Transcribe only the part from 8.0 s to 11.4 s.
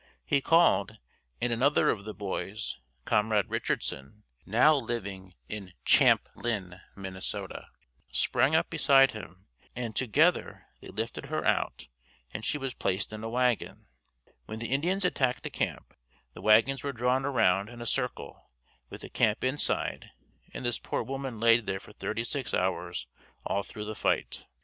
sprang up beside him and together they lifted